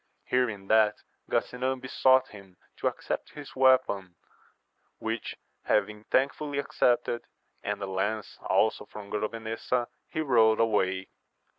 Hearing 0.25 0.65
that, 0.65 0.95
Gasinan 1.29 1.79
besought 1.79 2.29
him 2.29 2.57
to 2.77 2.87
accept 2.87 3.33
his 3.33 3.55
weapon; 3.55 4.15
which, 4.97 5.35
having 5.65 6.05
thankftdly 6.05 6.57
ac 6.57 6.69
cepted, 6.83 7.19
and 7.61 7.83
a 7.83 7.85
lance 7.85 8.39
also 8.41 8.85
from 8.85 9.11
Grovenesa, 9.11 9.89
he 10.09 10.21
rode 10.21 10.59
away. 10.59 11.09